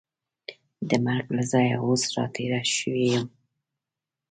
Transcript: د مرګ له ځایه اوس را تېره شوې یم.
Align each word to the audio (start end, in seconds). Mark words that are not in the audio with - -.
د 0.89 0.91
مرګ 1.05 1.27
له 1.37 1.43
ځایه 1.51 1.75
اوس 1.85 2.03
را 2.15 2.25
تېره 2.35 2.61
شوې 2.75 3.05
یم. 3.13 3.25